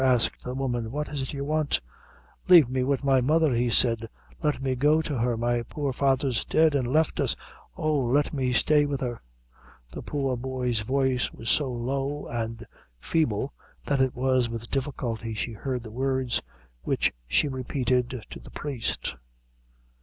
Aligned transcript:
asked 0.03 0.41
the 0.43 0.55
woman; 0.55 0.89
"what 0.91 1.09
is 1.09 1.21
it 1.21 1.31
you 1.31 1.45
want?" 1.45 1.79
"Lave 2.47 2.67
me 2.67 2.81
wid 2.83 3.03
my 3.03 3.21
mother," 3.21 3.53
he 3.53 3.69
said; 3.69 4.09
"let 4.41 4.59
me 4.59 4.75
go 4.75 4.99
to 4.99 5.15
her; 5.19 5.37
my 5.37 5.61
poor 5.61 5.93
father's 5.93 6.43
dead, 6.43 6.75
an' 6.75 6.85
left 6.85 7.19
us 7.19 7.35
oh! 7.77 7.99
let 7.99 8.33
me 8.33 8.51
stay 8.51 8.83
with 8.87 8.99
her." 8.99 9.21
The 9.91 10.01
poor 10.01 10.35
boy's 10.35 10.79
voice 10.79 11.31
was 11.31 11.51
so 11.51 11.71
low 11.71 12.25
and 12.25 12.65
feeble, 12.99 13.53
that 13.85 14.01
it 14.01 14.15
was 14.15 14.49
with 14.49 14.71
difficulty 14.71 15.35
she 15.35 15.53
heard 15.53 15.83
the 15.83 15.91
words, 15.91 16.41
which 16.81 17.13
she 17.27 17.47
repeated 17.47 18.23
to 18.31 18.39
the 18.39 18.49
priest. 18.49 19.13